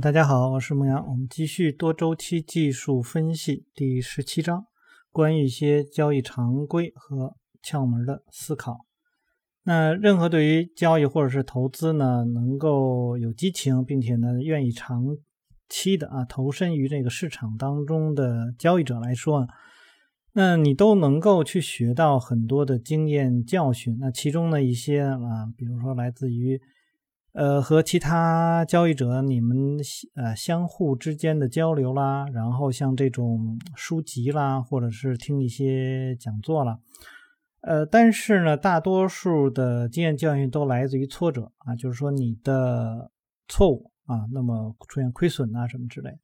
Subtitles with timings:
[0.00, 4.66] 大家好，我是牧羊，我们继续多周期技术分析第十七章，
[5.10, 8.84] 关于一些交易常规和窍门的思考。
[9.62, 15.16] 那任何对于交易或者是投资呢，能够有激情，并且呢愿意长
[15.66, 19.46] 期的啊投身于这个市场当中的交易者来说，
[20.34, 23.96] 那你都能够去学到很多的经验教训。
[23.98, 26.60] 那其中的一些啊，比如说来自于。
[27.36, 29.76] 呃，和其他交易者你们
[30.14, 36.78] 呃相互之间的交流啦，然后像这种书籍啦，或者是听一些讲座啦，
[37.60, 43.10] 呃，但是呢，大多数的经验教训都来自于挫折啊，就是说你的
[43.48, 46.18] 错误啊，那么出现亏损啊什么之类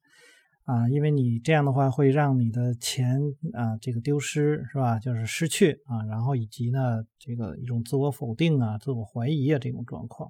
[0.63, 3.21] 啊，因为你这样的话会让你的钱
[3.53, 4.97] 啊这个丢失是吧？
[4.97, 10.27] 就是失去啊，然后以及呢这个一种自我否定啊、自我怀疑啊这种状况。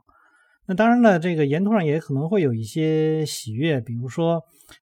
[0.66, 4.41] 那当然了，这个沿途上也可能会有一些喜悦，比如说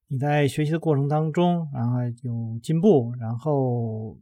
[0.09, 4.15] 你在学习的过程当中，然后有进步，然后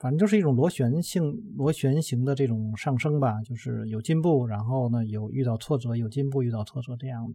[0.00, 1.22] 反正就是一种螺旋性、
[1.56, 7.34] 螺旋形的这种上升吧，就是有进步，然后呢有遇到挫折，有进步，遇到挫折这样的。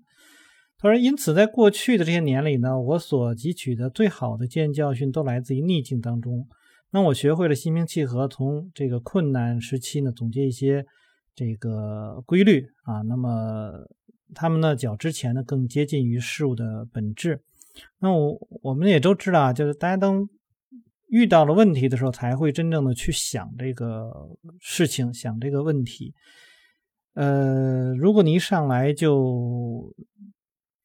[0.78, 6.46] 他说，因此在过去的这些年里呢，我所汲取的最好的经验教训都来自于逆境当中。
[6.92, 10.86] 那我学会了心平气和，从这个困难时期呢总结一些。
[11.34, 13.72] 这个规律啊，那么
[14.36, 17.42] 他们呢，较之前呢更接近于事物的本质。
[18.00, 20.28] 那我我们也都知道啊，就是大家当
[21.10, 24.12] 遇到了问题的时候，才会真正的去想这个
[24.60, 26.14] 事情，想这个问题。
[27.14, 29.94] 呃，如果你一上来就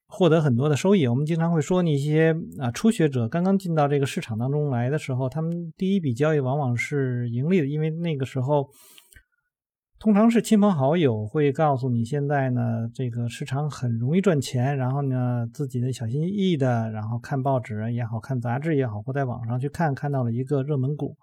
[0.07, 8.69] 获得很多的收益，我们经常会说那些啊初学者刚刚进到这个市场当中来的时候，他们第一笔交易往往是盈利的，因为那个时候。
[9.99, 14.77] 通常是亲朋好友会告诉你，现在呢，这个市场很容易赚钱。
[14.77, 21.17] 然后呢，自己的小心翼翼的，然后看报纸也好看杂志也好，或在网上去看，看到了一个热门股，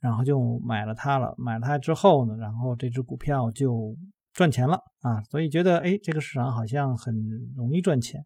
[0.00, 1.34] 然后就买了它了。
[1.38, 3.96] 买了它之后呢，然后这只股票就
[4.34, 7.14] 赚钱了啊，所以觉得哎，这个市场好像很
[7.56, 8.22] 容易赚钱。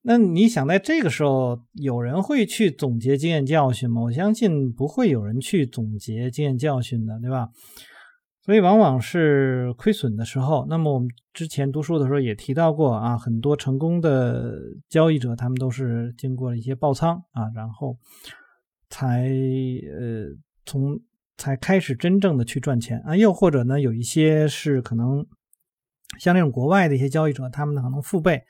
[0.00, 4.00] 那你想，在这个时候，有人会去总结经验教训吗？
[4.00, 7.50] 我相信不会有人去总结经验教训的，对吧？
[8.44, 10.66] 所以往往是亏损的时候。
[10.68, 17.96] 那么我们之前读书的时候也提到过啊，很多成功的交易者，他们都是经过了一些爆仓啊，然后
[18.90, 19.30] 才
[19.90, 20.26] 呃
[20.66, 21.00] 从
[21.38, 23.16] 才开始真正的去赚钱啊。
[23.16, 25.24] 又或者呢，有一些是可能
[26.18, 28.42] 像那种国外的一些交易者，他们可能父辈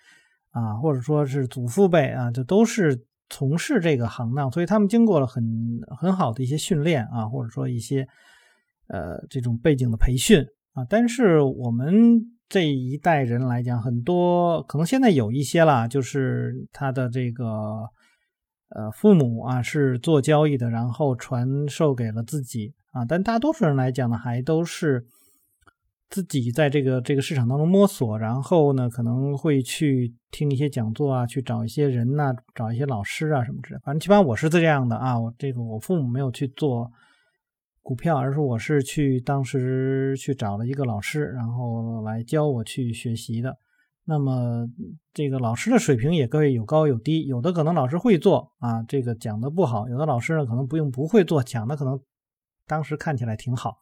[0.50, 5.44] 啊，或者说是祖父辈啊，这都是从事这个行当，所以他们经过了很
[5.96, 8.08] 很好的一些训练啊，或者说一些。
[8.86, 17.88] 呃，这种背景的培训啊，但是我们这一代人来讲，很多可能现在有一些了，就是他的这个
[18.68, 25.06] 呃父母啊是做交易的，然后传授给了自己啊，但大多数人来讲呢，还都是
[26.10, 36.92] 自己在这个这个市场当中摸索，然后呢可能会去听一些讲座啊，去找一些人呐，找一些老师啊什么之类，反正基本上我是这样的啊，我这个我父母没有去做。
[37.84, 43.58] 股票，而是我是去当时去找了一个老师，然后来教我去学习的。
[44.06, 44.66] 那么
[45.12, 52.00] 这个老师的水平也各位有高有低，有的可能老师会做啊，这个讲的不好；有的老师呢可能不用不会做，讲的可能
[52.66, 53.76] 当时看起来挺好。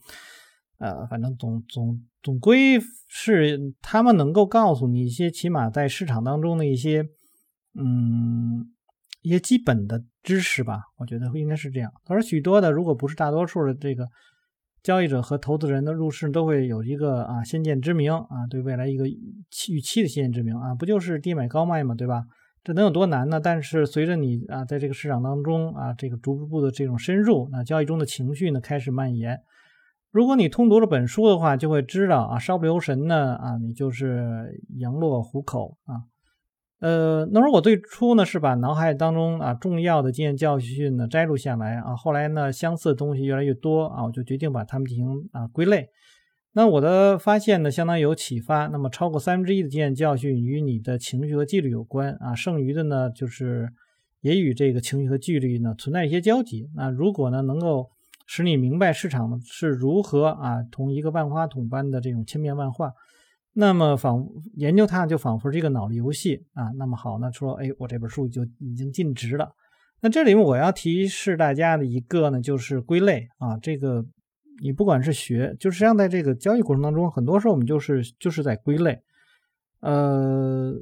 [0.79, 7.09] 呃，反正总总总归是他们能够告诉你一些起码在市场当中的一些
[7.79, 8.73] 嗯。
[9.23, 11.93] 一些基本的知识吧，我觉得应该是这样。
[12.05, 14.07] 他说，许多的，如果不是大多数的这个
[14.83, 22.25] 交易者和投资人的入市，都会有一个啊先见之明啊，对未来一个预期的先见之明啊，不就是低买高卖嘛，对吧？
[22.65, 23.41] 这能有多难呢？
[23.41, 29.41] 但是随着你啊在这个市场当中啊这个逐步的这种深入，那交易中的情绪呢开始蔓延。
[30.13, 36.03] 如果你通读了本书的话，就会知道啊，稍不留神呢啊，你就是羊落虎口啊。
[36.83, 45.87] 呃，那如果最初呢是把脑海当中啊重要的经验教训呢摘录下来啊，后来呢相似的东西越来越多啊，我就决定把它们进行啊归类。
[46.55, 48.67] 那我的发现呢相当有启发。
[48.67, 53.69] 那么超过三分之一的经验教训与你的情绪和纪律有关啊，剩余的呢就是
[54.21, 56.69] 也与这个情绪和纪律呢存在一些交集。
[56.75, 57.91] 那如果呢能够
[58.27, 62.91] 使你明白市场是如何啊同一个万花筒般的这种千变万化。
[63.55, 66.71] 那么仿研究它就仿佛是一个脑力游戏啊。
[66.77, 69.55] 那么好，那说哎，我这本书就已经尽职了。
[70.01, 73.57] 那这里面我要提示大家的一个呢，就是归类啊。
[73.59, 74.05] 这个
[74.63, 79.01] 你不管是学，就是实际上在这个交易过程当中，很多时候我们就是就是在归类。
[79.81, 80.75] 呃，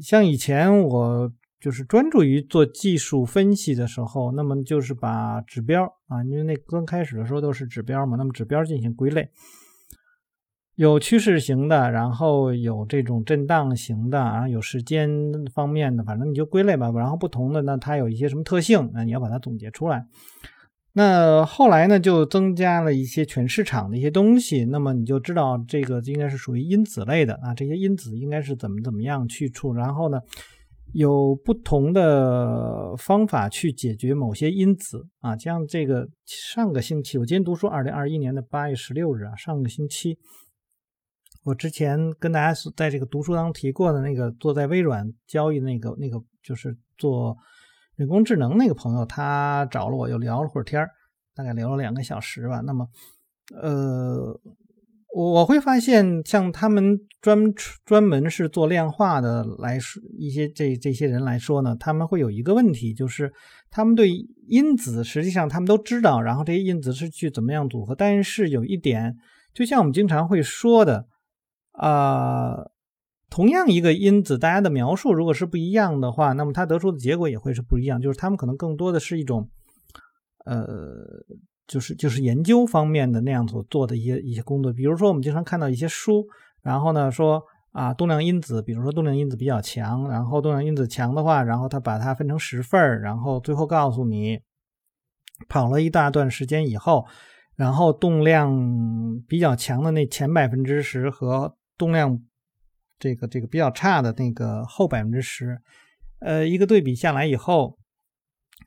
[0.00, 9.30] 像以前我就是专注于做技术分析的时候，那么就是把指标啊，因为那刚开始的时候都是指标嘛，那么指标进行归类，
[10.76, 15.08] 有趋势型的，然后有这种震荡型的啊，有时间
[15.52, 16.90] 方面的，反正你就归类吧。
[16.90, 20.04] 然后不同的呢，它有一些什么特性啊，你要把它总结出来。
[20.96, 30.20] 那后来呢，就增加了一些全市场的一些东西，那么你就知道这个应该是属于因子类的啊，这些因子应该是怎么怎么样去处，然后呢，
[30.92, 40.16] 有不同的方法去解决某些因子啊，像这个上个星期我今天读书，二零二一年的八月十六日啊，上个星期
[41.44, 47.36] 我之前跟大家在这个读书当中提过的那个坐在微软交易那个那个就是做。
[47.96, 50.90] 人工智能那个朋友，他找了我，又聊了会儿天儿
[51.32, 52.60] 大概聊了两个小时吧。
[52.66, 52.88] 那么，
[53.54, 54.36] 呃，
[55.14, 57.38] 我会发现，像他们专
[57.84, 63.32] 专门是做量化的来说，一些这这些人来说呢，他们会有一个问题，就是
[63.70, 64.10] 他们对
[64.48, 69.16] 因子实际上他们都知道，然后这些因子是去怎么样组合，但是有一点，
[69.54, 71.06] 就像我们经常会说的，
[71.74, 72.70] 啊。
[73.30, 78.00] 同样一个因子，大家的描述如果是不一样的话，那么它得出的结果也会是不一样。
[78.00, 79.50] 就是他们可能更多的是一种，
[80.44, 80.64] 呃，
[81.66, 84.72] 就是就是研究方面的那样所做的一些一些工作。
[84.72, 86.24] 比如说，我们经常看到一些书，
[86.62, 87.42] 然后呢说
[87.72, 94.38] 啊，动量因子，比如说动量因子比较强，然后动量因子强的话，然后它把它分成十份儿，然后最后告诉你，
[95.48, 97.04] 跑了一大段时间以后，
[97.56, 98.52] 然后动量
[99.26, 102.20] 比较强的那前百分之十和动量。
[102.96, 105.58] 这个这个比较差的那个后百分之十，
[106.20, 107.76] 呃，一个对比下来以后，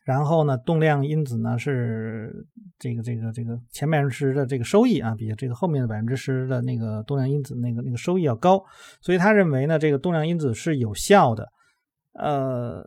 [0.04, 2.45] 然后呢，动量因子呢是
[2.77, 8.63] 这个这个这个前百分之十的这个收益啊，比这个后面的百分之十的那个动量因子那个那个收益要高，
[9.01, 11.48] 所以他认为呢，这个动量因子是有效的。
[12.13, 12.86] 呃，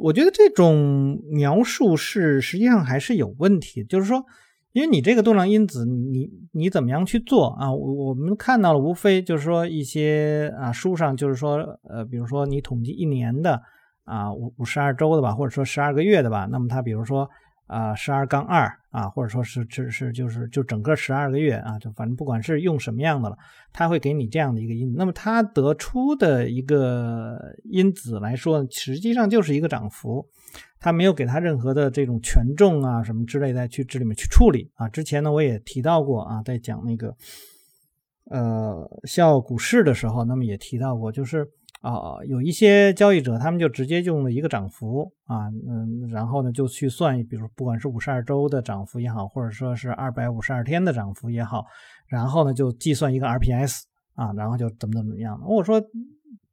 [0.00, 4.22] 我觉得这种描述是实际上还是有问题，就是说。
[4.72, 7.70] 因为你这个动量因子，你你怎么样去做啊？
[7.70, 11.58] 我我们看到了，无非就是说一些啊书上就是说，
[11.88, 13.60] 呃，比如说你统计一年的
[14.04, 17.28] 啊五五十二周的吧，或者说十二个月的吧，那么它比如说
[17.66, 23.36] 啊十二杠二啊，或者说是只是就是就整个十二个月啊，就反正不管是用什么样的了，
[23.74, 24.96] 它会给你这样的一个因子。
[24.96, 30.26] 那么它得出的一个因子来说，实际上就是一个涨幅。
[30.82, 34.88] 他没有给他任何的这种权重啊什么之类的去这里面去处理啊。
[34.88, 37.14] 之前呢我也提到过啊，在讲那个
[38.24, 41.48] 呃笑股市的时候，那么也提到过，就是
[41.82, 51.64] 啊有一些交易者他们就直接用了一个涨幅啊，嗯，然后呢就去算，比如不管是五十二周的涨幅也好，或者说是二百五十二天的涨幅也好，
[52.08, 53.82] 然后呢就计算一个 RPS
[54.16, 55.40] 啊，然后就怎么怎么样。
[55.46, 55.80] 我说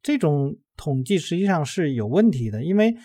[0.04, 2.96] 这种统计实际上是有问题的，因为。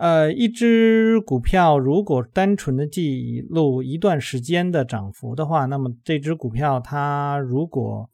[0.00, 8.08] 呃，一只股票如果单纯的记录一段时间的涨幅的话，那么这只股票它如果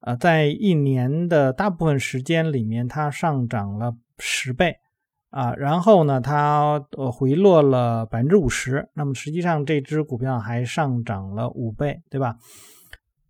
[0.00, 4.76] 呃在一年的大部分时间里面它上涨了十倍
[5.30, 12.36] 啊，然后呢它呃回落了百分之五十，那么实际上这只股票还上涨了五倍，对吧？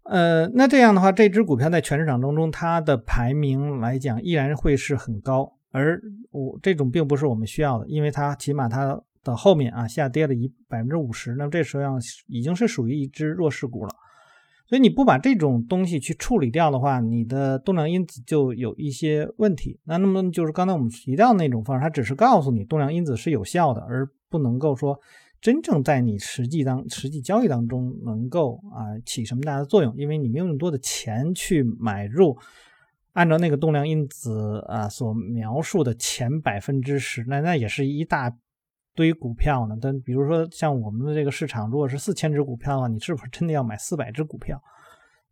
[0.03, 5.53] 呃，那这样的话，这只股票在全市场当中它的排名来讲依然会是很高。
[5.77, 6.01] 而
[6.31, 13.91] 我这种并不是我们需要的，因为它起码它的后面啊下跌了一百分之五十，那么这实际上已经是属于一只弱势股了。
[14.69, 19.79] 所以你不把这种东西去处理掉的话，你的动量因子就有一些问题。
[19.85, 24.99] 那那么就是刚才我们提到那种方式，它只是告诉你动量因子是有效的，而不能够说
[25.41, 32.37] 真正在你实际当实际交易当中能够啊起什么大的作用，因为你没有那么多的钱去买入。
[33.17, 38.31] 按照那个动量因子啊所描述的前百分之十，那那也是一大
[38.95, 39.75] 堆股票呢。
[39.81, 44.61] 但比如说像我们的这个市场，如果是四千只股票的话，你是不是真的要买四百只股票？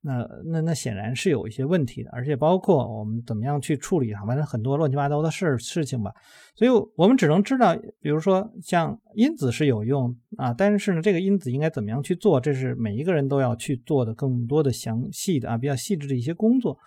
[0.01, 6.11] 那那那显然是有一些问题的，而且包括我们怎么样去处理它，反正很多乱七八糟的事事情吧。
[6.55, 16.79] 所以我们只能知道，比如说像因子是有用啊，但是呢，这个因子应该怎么样去做，这是每一个人都要去做的更多的详细的啊比较细致的一些工作。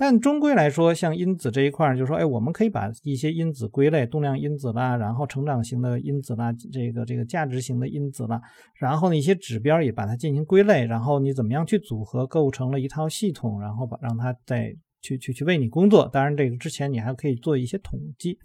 [0.00, 8.40] 但终归来说，像因子这一块就是说，哎，我们可以把一些因子归类，动量因子啦，然后成长型的因子啦，这个这个价值型的因子啦，
[8.76, 16.08] 然后呢一些指标也把它进行归类，然后你怎么样去组合，构成了一套系统，然后把让它再去去去为你工作。
[16.12, 18.38] 当然，这个之前你还可以做一些统计。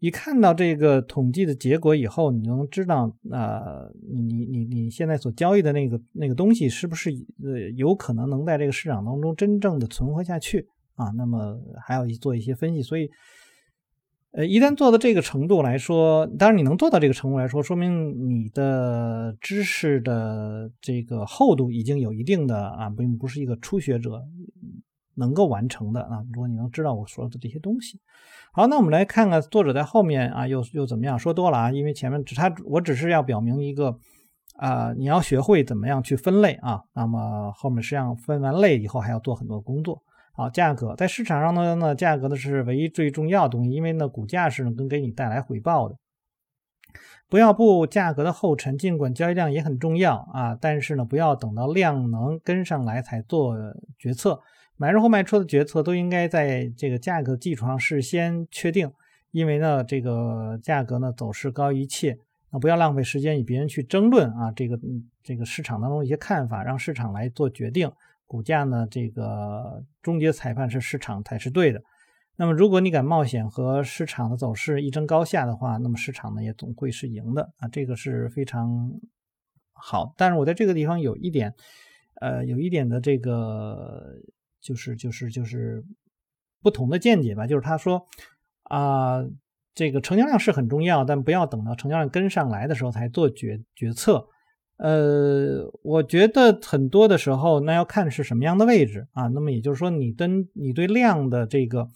[0.00, 7.10] 一看到这个统计的结果以后，你能知道，呃，你你你现在所交易的那个那个东西是不是
[7.44, 10.66] 呃有可能能在这个市场当中真正的存活下去
[10.96, 13.08] 啊，那么还要做一些分析，所以。
[14.32, 24.22] 呃，一旦做到这个程度来说，当然你能做到这个程度来说，说明你的知识的这个厚度已经有一定的啊，并不是一个初学者
[25.20, 26.24] 能够完成的啊。
[26.32, 28.00] 如果你能知道我说的这些东西，
[28.52, 33.96] 好，那我们来看看作者在后面啊又又怎么样说多了啊，因为前面只他我只是要表明一个
[34.56, 40.02] 啊，你要学会怎么样去分类啊，那么后面实际上分完类以后还要做很多工作。
[40.32, 45.96] 好，价格在市场上呢，呢价格呢是唯一最重要的东西，因为呢股价是能给你带来回报的。
[47.28, 53.54] 不要步价格的后尘，尽管交易量也很重要啊，但是呢不要等到量能跟上来才做
[53.98, 54.40] 决策。
[54.80, 58.90] 买入或卖出的决策都应该在这个价格基础上事先确定，
[59.30, 62.16] 因为呢这个价格呢走势高于一切，
[62.50, 64.80] 那不要浪费时间与别人去争论啊这个
[65.22, 67.92] 这个市场当中一些看法，让市场来做决定。
[68.26, 68.86] 股价呢？
[68.88, 71.82] 这个终结裁判是市场才是对的。
[72.36, 78.92] 那么，如果你敢冒险和市场的走势一争高下的话，那么市场呢也总会是赢的啊，这个是非常
[79.72, 80.14] 好。
[80.16, 81.52] 但是我在这个地方有一点，
[82.20, 84.14] 呃，有一点的这个
[84.60, 85.84] 就是就是就是
[86.62, 87.46] 不同的见解吧。
[87.46, 88.06] 就是他说
[88.64, 89.24] 啊，
[89.74, 94.26] 这个成交量是很重要，但不要等到成交量跟上来的时候才做决决策。
[94.76, 99.26] 呃，我觉得很多的时候，那要看是什么样的位置啊。
[99.28, 101.86] 那么也就是说，你跟你对量的这个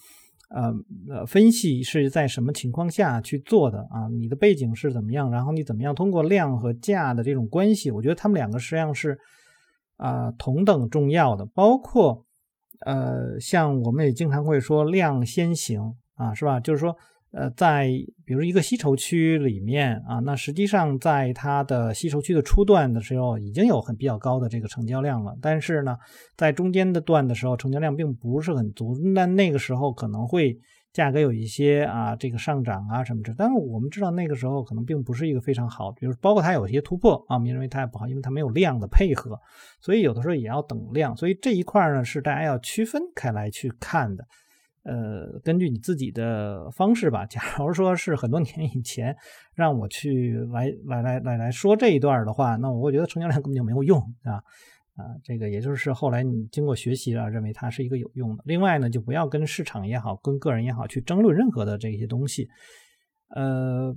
[0.51, 0.71] 呃
[1.09, 4.07] 呃分析是在什么情况下去做的啊？
[4.13, 5.31] 你的背景是怎么样？
[5.31, 7.91] 然后你怎么样通过量和价的这种关系？
[7.91, 9.19] 我觉得他们两个实际上是
[9.97, 11.47] 啊同等重要的。
[11.47, 12.24] 包括
[12.85, 16.61] 呃，像我们也经常会说量先行啊，是吧？
[16.61, 16.97] 就是说。
[17.37, 17.89] 呃，在
[18.25, 25.37] 比如一个吸筹区里面啊，那实际上在它的吸筹区的初段的时候，已经有很比较高的这个成交量了。
[25.43, 25.97] 但是呢，
[26.37, 28.97] 在中间的段的时候，成交量并不是很足。
[29.13, 30.57] 那那个时候可能会
[30.95, 33.35] 价格有一些啊这个上涨啊什么的。
[33.37, 39.39] 但是我们知道那个时候可能并不是一个非常好，比如包括它有一些突破啊，我们认为它也不好，因为它没有量的配合，
[39.83, 41.15] 所以有的时候也要等量。
[41.15, 44.25] 所以这一块呢是大家要区分开来去看的。
[44.85, 47.25] 呃，根据你自己的方式吧。
[47.25, 49.17] 假如说是很多年以前
[49.55, 54.45] 让我去来来来来来说这一段的话，那我觉得成交量根本就没有用啊
[54.97, 58.43] 啊，这个也就是后来你经过学习啊，认为它是一个有用的。
[58.47, 62.49] 另外呢，就不要跟市场也好，跟个人也好去争论任何的这些东西。
[63.29, 63.95] 呃，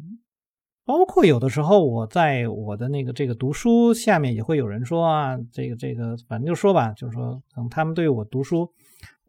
[0.85, 8.71] 包括有的时候我在我的那个这个读书下面也会有人说啊，这个这个反正就说吧，就是说可能他们对我读书。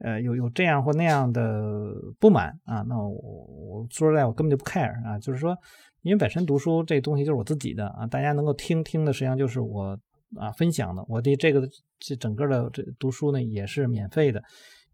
[0.00, 2.84] 呃，有有这样或那样的不满啊？
[2.88, 5.18] 那我我说实在，我根本就不 care 啊。
[5.18, 5.58] 就是说，
[6.02, 9.98] 因为本身读书这东西就是我自己的啊，大家能够听听的，实际上就是我
[10.36, 11.04] 啊分享的。
[11.08, 11.68] 我的这个
[11.98, 14.42] 这整个的这读书呢也是免费的，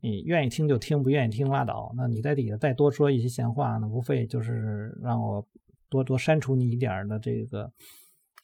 [0.00, 1.92] 你愿意听就听，不愿意听拉倒。
[1.96, 5.46] 那你在底下再多说一些闲话，那无非就是让我
[5.88, 7.72] 多多删除你一点的这个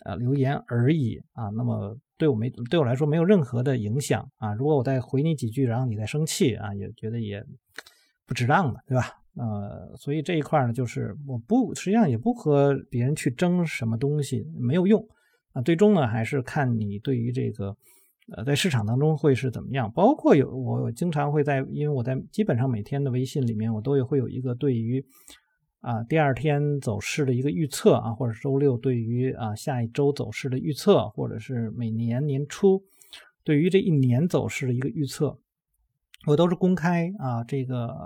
[0.04, 1.48] 呃留言而已啊。
[1.50, 1.96] 那么。
[2.20, 4.52] 对我没对我来说没有任何的影响啊！
[4.52, 7.42] 如果我再回你几句，然后你再生气啊，也觉得也
[8.26, 9.06] 不值当的，对吧？
[9.36, 15.02] 呃，所以这一块呢，就是我不实际上也不和别人去争什么东西，没有用
[15.52, 15.62] 啊。
[15.62, 17.76] 最终呢，还是看你对于这个
[18.32, 19.90] 呃在市场当中会是怎么样。
[19.92, 25.04] 包括有我经常会在，因为我在基本上每天的微信里面，我都有会有一个对于。
[25.82, 32.84] 啊，第二天走势的一个预测啊，或者周六对于啊下一周走势的预测，或者是每年年初
[33.44, 35.38] 对于这一年走势的一个预测，
[36.26, 37.96] 我都是公开啊，这个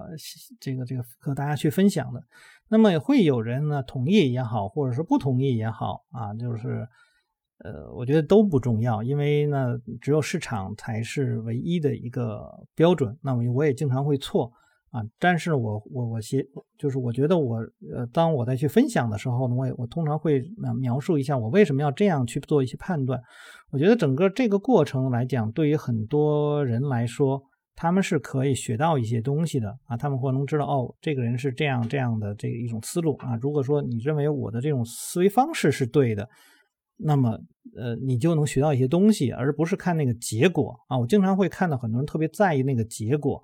[0.61, 2.23] 这个这个和大家去分享的。
[2.69, 6.87] 那么会有人呢同意也好，或者是不同意也好啊，就是
[7.65, 12.41] 呃，我觉得都不重要，因为呢，只有市场才是唯一的一个
[12.77, 13.19] 标准。
[13.23, 14.53] 那么我也经常会错。
[14.91, 16.47] 啊，但是我我我写
[16.79, 17.57] 就是我觉得我
[17.93, 20.41] 呃，当我再去分享的时候呢，我也我通常会
[20.81, 23.21] 描述一下我为什么要这样去做一些判断。
[23.73, 27.43] 我觉得整个这个过程来讲，对于很多人来说，
[27.75, 33.35] 他们是可以学到一些东西的啊，他们会能知道哦，这个人是这样这样的这一种思路啊。
[33.43, 36.29] 如果说你认为我的这种思维方式是对的，
[36.97, 37.39] 那么
[37.77, 40.99] 呃，你就能学到一些东西，而不是看那个结果啊。
[40.99, 43.43] 我经常会看到很多人特别在意那个结果。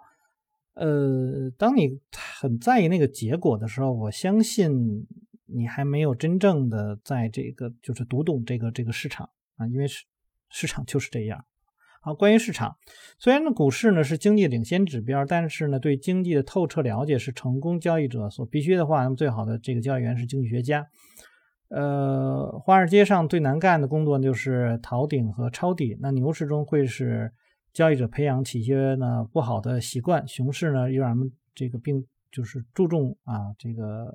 [0.74, 1.98] 呃，当你
[2.40, 5.06] 很在意那个结果的时候，我相信
[5.46, 10.04] 你还没有真正的在这个就是读懂这个这个市场啊，因为市
[10.48, 11.44] 市场就是这样。
[12.00, 12.76] 好，关于市场，
[13.18, 20.86] 虽然呢股市呢是经济领先指标，但是呢对经济的透彻了解是成功交易者所必须的话，那么最好的这个交易员是经济学家。
[21.70, 27.32] 呃，华尔街上最难干的工作就是逃顶和抄底，那牛市中会是。
[27.72, 34.12] 交易者培养起一些呢不好的习惯，熊市呢又让他们这个并就是注重啊这个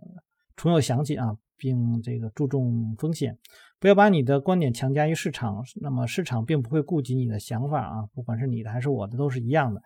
[0.57, 3.37] 重又想起啊，并这个注重风险，
[3.79, 9.81] 不要把你的观点强加于市场，那么市场并不会顾及你的想法啊，不管是你的还是我的都是一样的。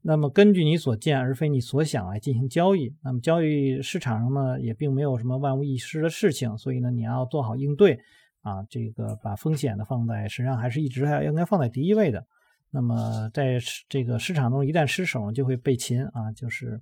[0.00, 7.98] 那么根据你所见而非你所想来进行交易，那么交易市场上呢也并没有什么万无一失的事情，所以呢你要做好应对
[8.42, 12.24] 啊，这个把风险呢放在实际上还是一直还应该放在第一位的。
[12.70, 16.80] 那么在这个市场中一旦失手就会被擒啊，就是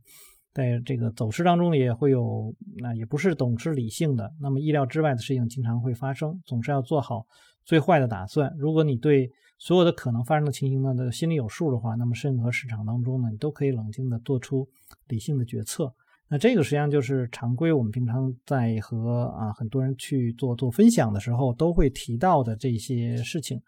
[0.53, 7.27] 在这个走势当中也会有那也不是总是理性的，那么意料之外的事情经常会发生，总是要做好
[7.65, 8.53] 最坏的打算。
[8.59, 14.69] 如果你对所有的可能发生的情形呢，都心里有数的话，那么任何市场当中呢，你都可以冷静的做出
[15.09, 15.95] 理性的决策。
[16.29, 23.63] 那这个实际上就是常规，我们平常在和啊很多人去做做分享的时候，都会提到的这些事情。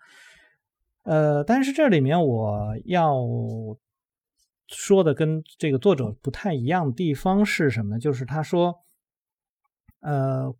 [1.04, 3.16] 呃，但是这里面我要
[4.66, 7.98] 说的跟这个作者不太一样的地方是什么呢？
[7.98, 8.74] 就是他说，
[10.00, 10.54] 呃，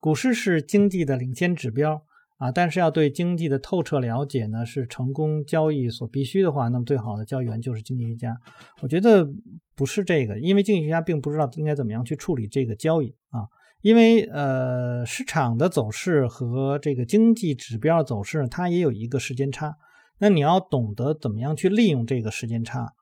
[0.00, 2.04] 股市是经济的领先指标。
[2.38, 8.36] 啊，但是要对经济的透彻了解呢，是成功交易所必须的话，那么最好的交易员就是经济学家。
[8.80, 9.28] 我觉得
[9.74, 13.42] 不是这个，因为经济学家并不知道应该怎么样去处理这个交易啊，
[13.82, 19.76] 因为呃，市场的走势和这个经济指标走势它也有一个时间差，
[20.18, 22.94] 那你要懂得怎么样去利用这个时间差，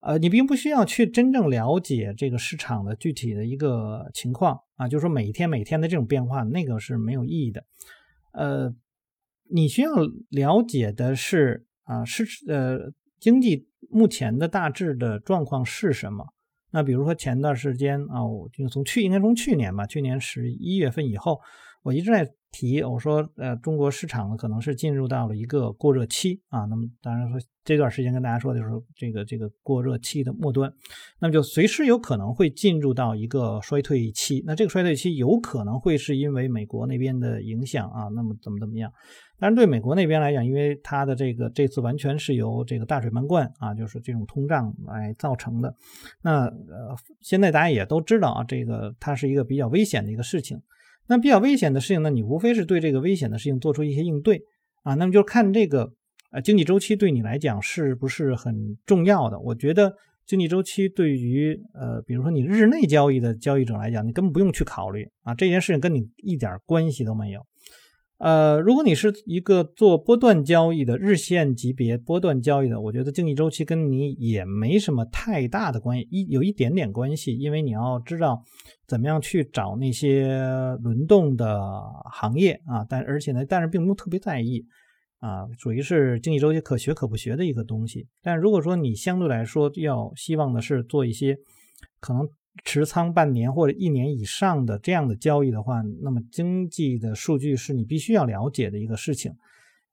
[0.00, 7.62] 呃，你并不需要去真正了解这个市场的具体的一个情况啊，就是说每天每天的这种变化，那个是没有意义的。
[8.32, 8.74] 呃，
[9.50, 9.90] 你需要
[10.28, 16.26] 了解的是啊，是呃，经济目前的大致的状况是什么？
[16.70, 21.40] 那比如说前段时间啊，我就从去应该从去年吧，去年十一月份以后，
[21.82, 22.34] 我一直在。
[22.52, 26.64] 提我说，呃，中国市场呢可能是进入到了一个过热期啊。
[26.64, 30.72] 那么当然说这段时间跟大家说的就是这个这个过热期的末端，
[31.20, 34.42] 那么就随时有可能会进入到一个衰退期。
[34.46, 38.08] 那这个衰退期有可能会是因为美国那边的影响啊。
[38.14, 38.92] 那么怎么怎么样？
[39.38, 45.74] 当然对美国那边来讲，因为它的这个这次完全是由这个大水漫灌啊，就是这种通胀来造成的。
[46.22, 50.60] 那呃，现在大家也都知道啊，这个它是一个比较危险的一个事情。
[51.06, 52.10] 那比较危险的事情呢？
[52.10, 54.42] 你无非是对这个危险的事情做出一些应对
[54.82, 54.94] 啊。
[54.94, 55.92] 那么就看这个
[56.30, 59.38] 呃经济周期对你来讲是不是很重要的？
[59.40, 59.92] 我觉得
[60.24, 67.44] 经济周期对于呃比如说你日内交易的交易者来讲，你根本不用去考虑啊，这件事情跟你一点关系都没有。
[68.20, 78.44] 呃，如果你是一个做波段交易的日线级别波段交易的，我觉得经济周期跟你也没什么太大的关系，一有一点点关系，因为你要知道
[78.86, 80.28] 怎么样去找那些
[80.82, 81.58] 轮动的
[82.12, 84.66] 行业啊，但而且呢，但是并不特别在意
[85.20, 88.06] 啊，属于是经济周期可学可不学的一个东西。
[88.22, 91.38] 但如果说你相对来说要希望的是做一些
[92.00, 92.28] 可能。
[92.64, 99.32] 持仓半年或者一年以上的这样的交易的话，那么经济的数据是你必须要了解的一个事情，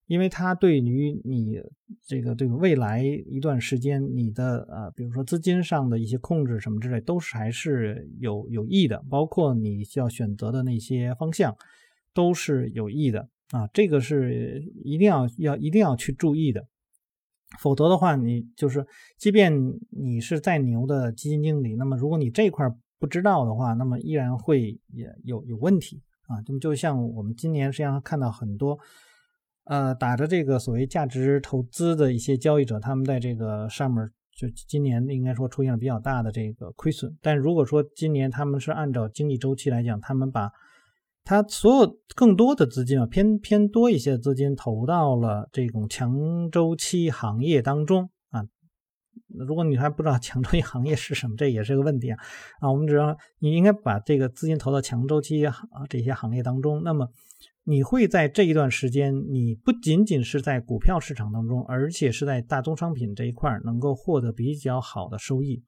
[0.07, 1.59] 因为它对于你
[2.05, 11.55] 这个这个未来一段时间你的呃，比如说资金上的一些控制什么之类，都是还是有有益的，包括你需要选择的那些方向
[12.13, 13.29] 都是有益的。
[13.51, 16.67] 啊，这个是一定要要一定要去注意的。
[17.59, 18.85] 否则的话，你就是，
[19.17, 19.51] 即便
[19.89, 22.67] 你是再牛的基金经理，那么如果你这块
[22.99, 26.41] 不知道的话，那么依然会也有有问题啊。
[26.47, 28.77] 那么就像我们今年实际上看到很多，
[29.65, 37.15] 呃，打着这个所谓价值投资的一些交易者，他们在这个上面就今年应该说出现了比较大的这个亏损。
[37.21, 40.51] 但如果说今年他们是按照经济周期来讲，他们把
[41.27, 48.45] 他所有更多的资金啊，偏偏多一些资金投到了这种强周期行业当中啊。
[49.27, 52.17] 如果你还不知道强周期行业是什么，这也是个问题啊。
[52.61, 55.53] 啊，我们只要你应该把这个资金投到强周期啊
[55.89, 57.09] 这些行业当中，那么
[57.65, 65.61] 你会在这一段时间，你不仅仅是在股票市场当中，而且是在大宗商品这一块能够获得比较好的收益。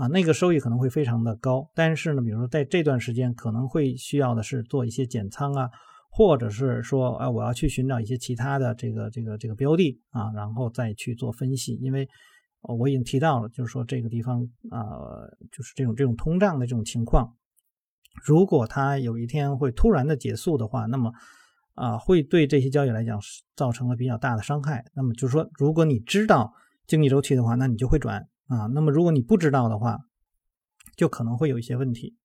[0.00, 5.68] 啊，那个收益可能会非常的高，但是呢，比如说在这段时间可能会需要的是做一些减仓啊，
[6.10, 12.08] 或者是说，哎，我要去寻找一些其他的这个这个这个标的啊，然后再去做分析，因为
[12.62, 14.80] 我已经提到了，就是说这个地方啊，
[15.52, 17.36] 就是这种这种通胀的这种情况，
[18.24, 21.12] 如果它有一天会突然的结束的话，那么
[21.74, 23.20] 啊，会对这些交易来讲
[23.54, 24.82] 造成了比较大的伤害。
[24.94, 26.54] 那么就是说，如果你知道
[26.86, 28.26] 经济周期的话，那你就会转。
[28.50, 30.00] 啊，那么如果你不知道的话，
[30.96, 32.16] 就可能会有一些问题。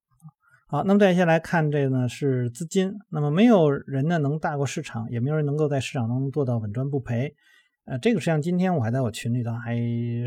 [0.67, 7.35] 好，那么再下来看这个呢是资金，那么没有人呢能大过市场，也没有人能够在市场当中做到稳赚不赔。
[7.85, 9.77] 呃，这个实际上今天我还在我群里头还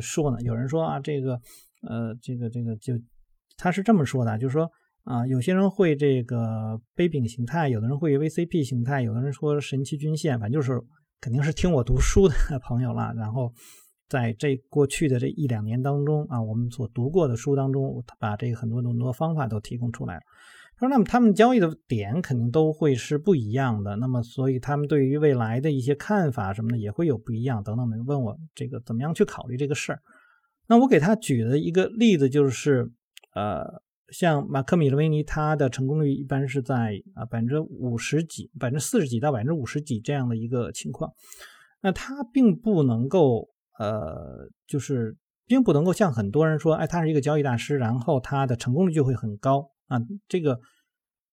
[0.00, 1.40] 说呢，有人说啊，这个
[1.82, 2.94] 呃，这个这个就
[3.56, 4.70] 他是这么说的，就是说
[5.02, 10.80] 啊，有些人会这个杯柄形态，有的人会 VCP 形态，有的人说神奇均线，反正就是
[11.20, 13.12] 肯定是听我读书的 朋友了。
[13.16, 13.52] 然后
[14.08, 20.22] 在这过去的这一两年当中啊，我们所读过的书当中，把这个很多很多方法都提供出来了。
[20.78, 27.96] 说，那么他们交易的点肯定都会是不一样的，那么所以他们对于未来的一些看法什么的也会有不一样等等的。
[28.04, 30.00] 问我这个怎么样去考虑这个事儿？
[30.68, 32.92] 那我给他举的一个例子就是，
[33.34, 41.12] 呃，像马克米勒维尼，他的成功率一般是在啊百分之五十几、百分之四十几到百分之五十几这样的一个情况。
[41.80, 49.70] 那他并不能够，呃，就是并不能够像很多人说，哎，他是一个交易大师，然后他的成功率就会很高。
[49.86, 50.58] 啊，这个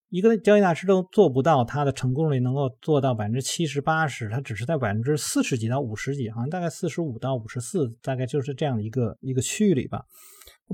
[0.10, 10.06] 一个交易大师都做不到，他的成功率能够做到百分之七十八十，他只是在百分之四十几到五十几，好像大概四十五到五十四，大概就是这样的一个一个区域里吧，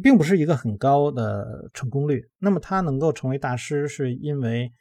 [0.03, 2.23] 并不是一个很高的成功率。
[2.37, 4.71] 那么他能够成为大师，是因为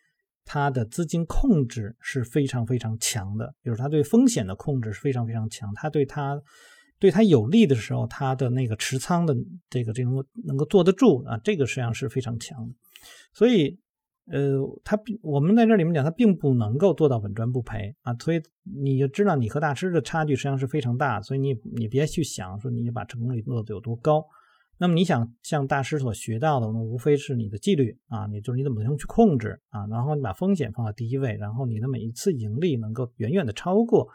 [0.44, 6.38] 他的资金控制是非常非常强的，就是他对风险的控制是非常非常强，他对他。
[7.00, 9.34] 对他有利的时候，他的那个持仓的
[9.68, 12.74] 这个这种能够坐得住啊，这个实际上是非常强的。
[13.32, 13.78] 所以，
[14.26, 18.14] 呃，他我们在这里面讲，他并不能够做到稳赚不赔啊。
[18.20, 21.22] 所以你就知道你和大师的差距实际上是非常大。
[21.22, 24.24] 所以你你别去想说你把成功率做得有多高。
[24.76, 34.08] 那么你想向大师所学到的，那无非是你的纪律啊，你就是你怎么能去控制啊，然后你把风险放在第一位，然后你的每一次盈利能够远远的超过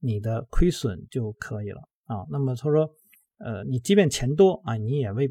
[0.00, 1.80] 你的亏损就可以了。
[2.06, 2.88] 啊，那么他说，
[3.38, 5.28] 呃，你即便钱多啊，你也未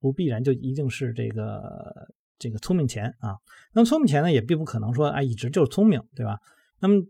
[0.00, 3.36] 不必然就一定是这个这个聪明钱啊。
[3.72, 6.38] 那么聪明钱呢，也并不可能说啊一直就是聪明，对吧？
[6.80, 7.02] 那么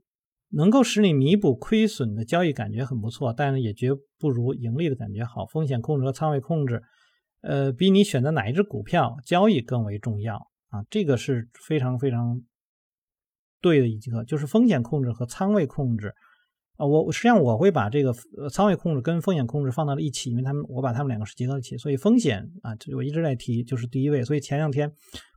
[0.50, 5.46] 能够使你弥补亏损的交易感觉很不错，但是也绝不如盈利的感觉好。
[5.46, 6.82] 风险控制和仓位控制，
[7.42, 10.36] 呃，比你选择哪一只股票交易更为重要
[10.68, 10.84] 啊。
[10.90, 12.42] 这个是非常非常
[13.60, 16.14] 对的一个，就是风险控制和仓位控制。
[16.80, 24.24] 啊，我实际上我会把这个呃仓位控制跟风险控制放到了一起，因为他们我把他们两个是结合一起，所以风险啊，我一直在提就是第一位。
[24.24, 24.90] 所以前两天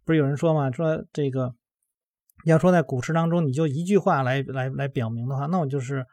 [0.06, 1.54] 不是有人说嘛，说这个
[2.46, 6.06] 要说在股市当中，你就一句话来来来表明的话，那我就是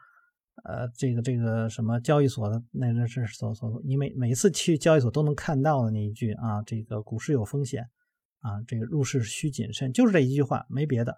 [0.65, 7.87] 呃这个这个什么交易所的那那是所所你每每次去交易所都能看到的那一句啊，这个股市有风险
[8.41, 11.15] 啊，这个入市需谨慎，就是这一句话，没别的。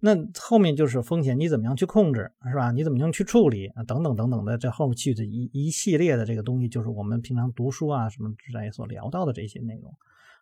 [0.00, 2.70] 那后面就是风险，你怎么样去控制，是吧？
[2.70, 3.82] 你怎么样去处理啊？
[3.82, 9.92] 等等等等的，这后面去的一一系列的这个东西，就是我们平常读书啊什么之类所聊到的这些内容。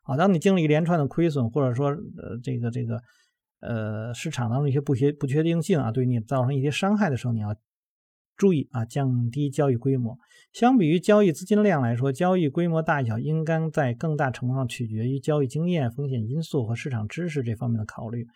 [0.03, 3.01] 好，当你经历一连串的亏损，或者说呃这个这个
[3.61, 7.57] 呃市场当中一些不确不确定性啊，对你造成一些伤害的时候，你要
[8.37, 10.19] 注意啊，降低交易规模。
[10.53, 18.27] 相比于交易资金量来说，交易规模大小应该在更大程度上取决于交易经验、风险因素和市场知识这方面的考虑。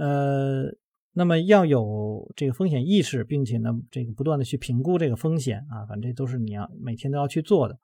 [0.00, 0.64] 呃，
[1.12, 7.78] 那么要有这个风险意识，并且呢，这个不断的去评估这个风险啊，反正都是你要每天都要去做的。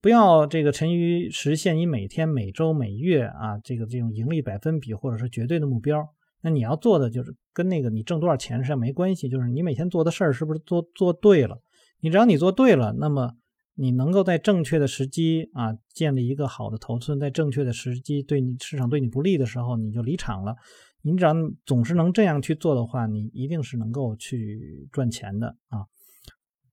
[0.00, 6.08] 不要这个沉于实现你每天、每周、每月啊，这个这种盈利百分比或者是绝对的目标。
[6.42, 11.60] 那你要做的就是跟那个你挣多少钱实际上没关系，就是你每天做的事儿是不是做做对了。
[12.00, 13.32] 你只要你做对了，那么
[13.74, 20.54] 你能够在正确的时机啊，建立一个好的头寸，在正确的时机对你市场对你不利的时候，你就离场了。
[21.02, 21.32] 你只要
[21.64, 25.86] 总是能这样去做的话，你一定是能够去赚钱的啊。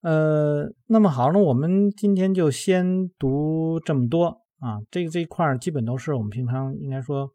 [0.02, 4.80] 呃，那么好，那我们今天就先读这么多啊。
[4.90, 7.30] 这个这一块基本都是我们平常应该说，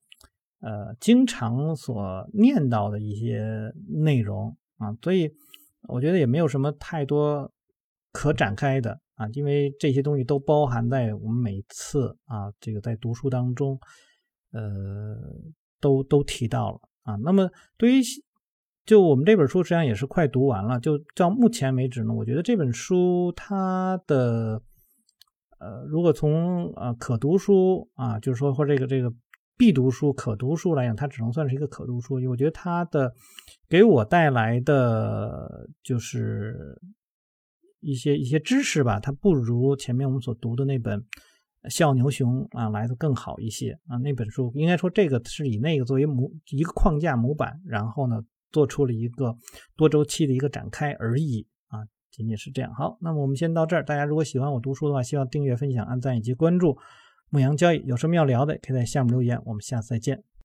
[0.61, 4.93] 呃，经常所念到的一些内容啊。
[5.01, 5.31] 所以
[5.89, 7.51] 我觉得也没有什么太多
[8.13, 13.79] 可展开的啊，因为这些东西都包含在我们每次啊这个在读书当中，
[14.53, 15.17] 呃。
[15.81, 18.03] 都都提到了啊，那么对于
[18.87, 24.61] 就我们这本书实际上也是快读完了，就到目前为止呢，我觉得这本书它的
[25.59, 29.13] 呃，如果从呃可读书啊，就是说或这个这个
[29.57, 32.15] 必读书、可读书来讲，它只能算是一个可读书。
[32.29, 33.13] 我觉得它的
[33.69, 36.81] 给我带来的就是
[37.81, 41.05] 一些一些知识吧，它不如前面我们所读的那本。
[41.69, 43.97] 笑牛熊啊，来的更好一些啊。
[43.99, 49.37] 那本书应该说，这个是以那个作为模一个框架模板，然后呢，做出了一个
[49.77, 52.73] 多周期的一个展开而已啊，仅仅是这样。
[52.73, 53.85] 好，那么我们先到这儿。
[53.85, 56.79] 大家如果喜欢我读书的话，希望订阅、分享、按赞以及关注
[57.29, 57.85] 牧羊交易。
[57.85, 59.41] 有什么要聊的，可以在下面留言。
[59.45, 60.30] 我们下次再见。